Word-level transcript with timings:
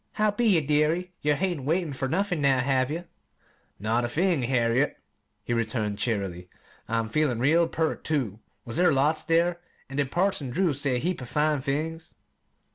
"How 0.13 0.31
be 0.31 0.47
ye, 0.47 0.61
dearie? 0.61 1.13
Yer 1.21 1.35
hain't 1.35 1.61
wanted 1.63 1.95
fer 1.95 2.07
nothin', 2.07 2.41
now, 2.41 2.57
have 2.59 2.89
ye?" 2.89 2.97
she 2.97 3.03
asked. 3.03 3.07
"Not 3.79 4.03
a 4.03 4.09
thing, 4.09 4.41
Harriet," 4.41 4.97
he 5.43 5.53
returned 5.53 5.99
cheerily. 5.99 6.49
"I'm 6.87 7.07
feelin' 7.07 7.37
real 7.39 7.67
pert, 7.67 8.03
too. 8.03 8.39
Was 8.65 8.77
there 8.77 8.91
lots 8.91 9.21
there? 9.23 9.59
An' 9.91 9.97
did 9.97 10.09
Parson 10.09 10.49
Drew 10.49 10.73
say 10.73 10.95
a 10.95 10.97
heap 10.97 11.21
o' 11.21 11.25
fine 11.25 11.61
things?" 11.61 12.15